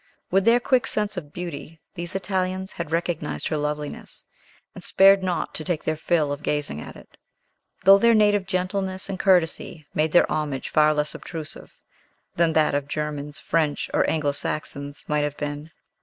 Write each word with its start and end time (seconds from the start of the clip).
With 0.31 0.45
their 0.45 0.59
quick 0.59 0.87
sense 0.87 1.15
of 1.15 1.31
beauty, 1.31 1.79
these 1.93 2.15
Italians 2.15 2.71
had 2.71 2.91
recognized 2.91 3.49
her 3.49 3.57
loveliness, 3.57 4.25
and 4.73 4.83
spared 4.83 5.21
not 5.21 5.53
to 5.53 5.63
take 5.63 5.83
their 5.83 5.95
fill 5.95 6.31
of 6.31 6.41
gazing 6.41 6.81
at 6.81 6.95
it; 6.95 7.17
though 7.83 7.99
their 7.99 8.15
native 8.15 8.47
gentleness 8.47 9.09
and 9.09 9.19
courtesy 9.19 9.85
made 9.93 10.11
their 10.11 10.25
homage 10.31 10.69
far 10.69 10.91
less 10.95 11.13
obtrusive 11.13 11.77
than 12.35 12.53
that 12.53 12.73
of 12.73 12.87
Germans, 12.87 13.37
French, 13.37 13.91
or 13.93 14.09
Anglo 14.09 14.31
Saxons 14.31 15.05
might 15.07 15.23
have 15.23 15.37
been. 15.37 15.69